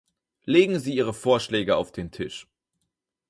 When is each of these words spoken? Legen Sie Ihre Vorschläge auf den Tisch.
Legen 0.45 0.79
Sie 0.79 0.95
Ihre 0.95 1.13
Vorschläge 1.13 1.75
auf 1.77 1.91
den 1.91 2.09
Tisch. 2.09 2.47